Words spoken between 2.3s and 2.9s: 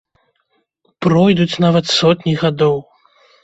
гадоў.